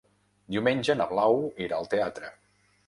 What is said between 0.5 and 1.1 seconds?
Diumenge na